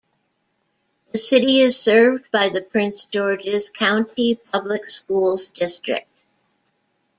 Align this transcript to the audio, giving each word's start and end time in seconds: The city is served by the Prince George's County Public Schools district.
The 1.11 1.19
city 1.19 1.59
is 1.59 1.79
served 1.79 2.31
by 2.31 2.49
the 2.49 2.61
Prince 2.63 3.05
George's 3.05 3.69
County 3.69 4.33
Public 4.51 4.89
Schools 4.89 5.51
district. 5.51 6.09